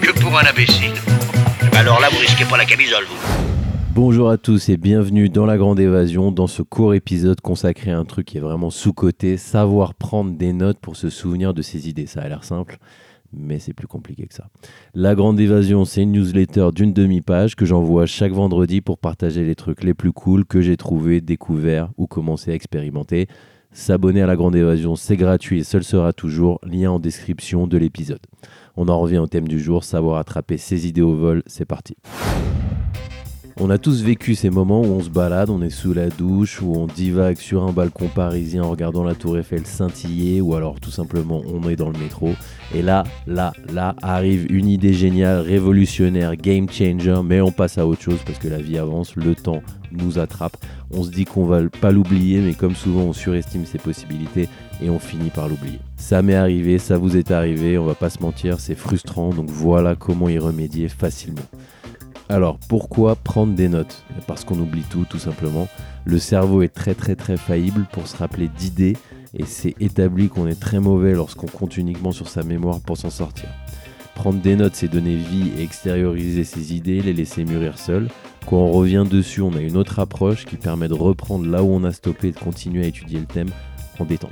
[0.00, 0.92] que pour un imbécile.
[1.76, 3.04] Alors là, vous risquez pas la camisole.
[3.94, 7.98] Bonjour à tous et bienvenue dans la Grande Évasion, dans ce court épisode consacré à
[7.98, 11.88] un truc qui est vraiment sous-coté, savoir prendre des notes pour se souvenir de ses
[11.88, 12.06] idées.
[12.06, 12.78] Ça a l'air simple,
[13.32, 14.48] mais c'est plus compliqué que ça.
[14.94, 19.54] La Grande Évasion, c'est une newsletter d'une demi-page que j'envoie chaque vendredi pour partager les
[19.54, 23.26] trucs les plus cool que j'ai trouvés, découverts ou commencé à expérimenter.
[23.72, 27.78] S'abonner à la Grande Évasion, c'est gratuit et seul sera toujours, lien en description de
[27.78, 28.20] l'épisode.
[28.76, 31.96] On en revient au thème du jour, savoir attraper ses idées au vol, c'est parti.
[33.62, 36.62] On a tous vécu ces moments où on se balade, on est sous la douche,
[36.62, 40.80] où on divague sur un balcon parisien en regardant la tour Eiffel scintiller, ou alors
[40.80, 42.30] tout simplement on est dans le métro.
[42.74, 47.86] Et là, là, là arrive une idée géniale, révolutionnaire, game changer, mais on passe à
[47.86, 50.56] autre chose parce que la vie avance, le temps nous attrape.
[50.90, 54.48] On se dit qu'on va pas l'oublier, mais comme souvent on surestime ses possibilités
[54.82, 55.80] et on finit par l'oublier.
[55.96, 59.48] Ça m'est arrivé, ça vous est arrivé, on va pas se mentir, c'est frustrant, donc
[59.50, 61.42] voilà comment y remédier facilement.
[62.28, 64.04] Alors, pourquoi prendre des notes?
[64.28, 65.66] Parce qu'on oublie tout, tout simplement.
[66.04, 68.96] Le cerveau est très très très faillible pour se rappeler d'idées
[69.34, 73.10] et c'est établi qu'on est très mauvais lorsqu'on compte uniquement sur sa mémoire pour s'en
[73.10, 73.48] sortir.
[74.14, 78.08] Prendre des notes, c'est donner vie et extérioriser ses idées, les laisser mûrir seules.
[78.46, 81.68] Quand on revient dessus, on a une autre approche qui permet de reprendre là où
[81.68, 83.50] on a stoppé et de continuer à étudier le thème
[83.98, 84.30] en détente.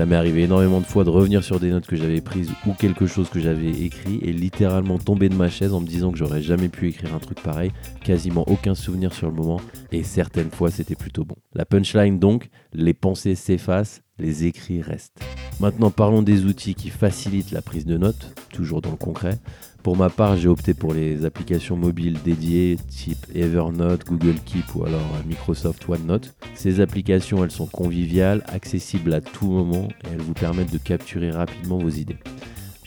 [0.00, 2.72] Ça m'est arrivé énormément de fois de revenir sur des notes que j'avais prises ou
[2.72, 6.16] quelque chose que j'avais écrit et littéralement tomber de ma chaise en me disant que
[6.16, 7.70] j'aurais jamais pu écrire un truc pareil,
[8.02, 9.60] quasiment aucun souvenir sur le moment
[9.92, 11.34] et certaines fois c'était plutôt bon.
[11.52, 15.20] La punchline donc, les pensées s'effacent, les écrits restent.
[15.60, 19.38] Maintenant parlons des outils qui facilitent la prise de notes, toujours dans le concret.
[19.82, 24.84] Pour ma part, j'ai opté pour les applications mobiles dédiées type Evernote, Google Keep ou
[24.84, 26.34] alors Microsoft OneNote.
[26.54, 31.30] Ces applications, elles sont conviviales, accessibles à tout moment et elles vous permettent de capturer
[31.30, 32.18] rapidement vos idées.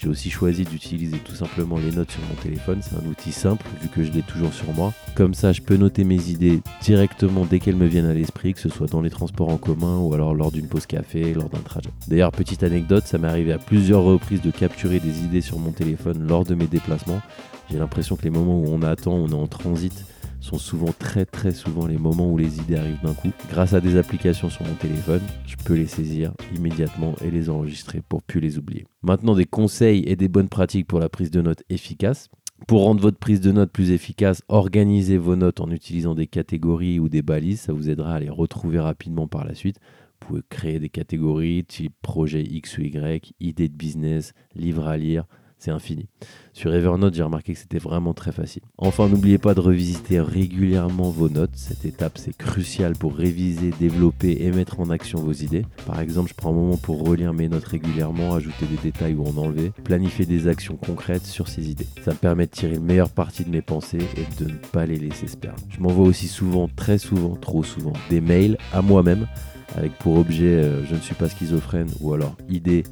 [0.03, 3.65] J'ai aussi choisi d'utiliser tout simplement les notes sur mon téléphone, c'est un outil simple
[3.81, 4.91] vu que je l'ai toujours sur moi.
[5.15, 8.59] Comme ça, je peux noter mes idées directement dès qu'elles me viennent à l'esprit, que
[8.59, 11.61] ce soit dans les transports en commun ou alors lors d'une pause café, lors d'un
[11.61, 11.89] trajet.
[12.09, 15.71] D'ailleurs, petite anecdote, ça m'est arrivé à plusieurs reprises de capturer des idées sur mon
[15.71, 17.21] téléphone lors de mes déplacements.
[17.71, 20.03] J'ai l'impression que les moments où on attend, on est en transit,
[20.43, 23.31] sont souvent très très souvent les moments où les idées arrivent d'un coup.
[23.49, 28.01] Grâce à des applications sur mon téléphone, je peux les saisir immédiatement et les enregistrer
[28.07, 28.85] pour plus les oublier.
[29.03, 32.29] Maintenant des conseils et des bonnes pratiques pour la prise de notes efficace.
[32.67, 36.99] Pour rendre votre prise de notes plus efficace, organisez vos notes en utilisant des catégories
[36.99, 39.79] ou des balises, ça vous aidera à les retrouver rapidement par la suite.
[40.21, 44.97] Vous pouvez créer des catégories type projet X ou Y, idée de business, livre à
[44.97, 45.25] lire,
[45.63, 46.07] c'est infini.
[46.51, 48.63] Sur Evernote, j'ai remarqué que c'était vraiment très facile.
[48.77, 51.55] Enfin, n'oubliez pas de revisiter régulièrement vos notes.
[51.55, 55.65] Cette étape, c'est crucial pour réviser, développer et mettre en action vos idées.
[55.87, 59.25] Par exemple, je prends un moment pour relire mes notes régulièrement, ajouter des détails ou
[59.25, 61.87] en enlever, planifier des actions concrètes sur ces idées.
[62.03, 64.85] Ça me permet de tirer le meilleur parti de mes pensées et de ne pas
[64.85, 65.61] les laisser se perdre.
[65.69, 69.27] Je m'envoie aussi souvent, très souvent, trop souvent, des mails à moi-même
[69.75, 72.83] avec pour objet euh, je ne suis pas schizophrène ou alors idée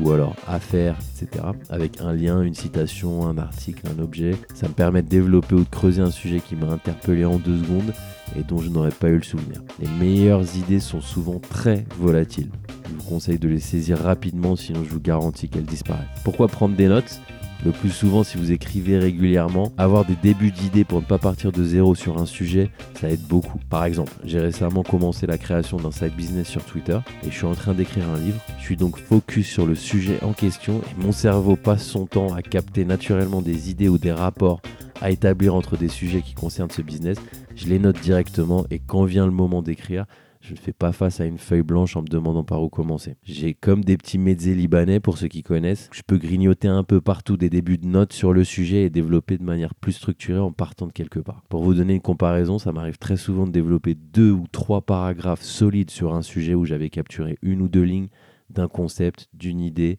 [0.00, 1.44] ou alors affaires, etc.
[1.70, 4.36] Avec un lien, une citation, un article, un objet.
[4.54, 7.58] Ça me permet de développer ou de creuser un sujet qui m'a interpellé en deux
[7.62, 7.92] secondes
[8.36, 9.62] et dont je n'aurais pas eu le souvenir.
[9.78, 12.50] Les meilleures idées sont souvent très volatiles.
[12.88, 16.06] Je vous conseille de les saisir rapidement, sinon je vous garantis qu'elles disparaissent.
[16.24, 17.20] Pourquoi prendre des notes?
[17.64, 21.52] Le plus souvent, si vous écrivez régulièrement, avoir des débuts d'idées pour ne pas partir
[21.52, 23.60] de zéro sur un sujet, ça aide beaucoup.
[23.70, 27.46] Par exemple, j'ai récemment commencé la création d'un site business sur Twitter et je suis
[27.46, 28.40] en train d'écrire un livre.
[28.58, 32.34] Je suis donc focus sur le sujet en question et mon cerveau passe son temps
[32.34, 34.60] à capter naturellement des idées ou des rapports
[35.00, 37.18] à établir entre des sujets qui concernent ce business.
[37.54, 40.06] Je les note directement et quand vient le moment d'écrire,
[40.42, 43.14] je ne fais pas face à une feuille blanche en me demandant par où commencer.
[43.22, 45.88] J'ai comme des petits mezzés libanais pour ceux qui connaissent.
[45.92, 49.38] Je peux grignoter un peu partout des débuts de notes sur le sujet et développer
[49.38, 51.44] de manière plus structurée en partant de quelque part.
[51.48, 55.42] Pour vous donner une comparaison, ça m'arrive très souvent de développer deux ou trois paragraphes
[55.42, 58.08] solides sur un sujet où j'avais capturé une ou deux lignes
[58.50, 59.98] d'un concept, d'une idée,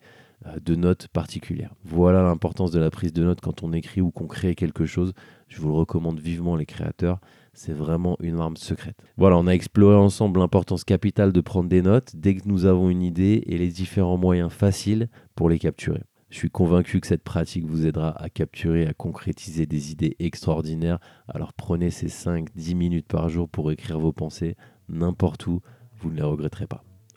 [0.63, 1.73] de notes particulières.
[1.83, 5.13] Voilà l'importance de la prise de notes quand on écrit ou qu'on crée quelque chose.
[5.47, 7.19] Je vous le recommande vivement les créateurs.
[7.53, 8.97] C'est vraiment une arme secrète.
[9.17, 12.89] Voilà, on a exploré ensemble l'importance capitale de prendre des notes dès que nous avons
[12.89, 16.01] une idée et les différents moyens faciles pour les capturer.
[16.29, 20.97] Je suis convaincu que cette pratique vous aidera à capturer, à concrétiser des idées extraordinaires.
[21.27, 24.55] Alors prenez ces 5-10 minutes par jour pour écrire vos pensées
[24.89, 25.61] n'importe où,
[25.99, 26.83] vous ne les regretterez pas.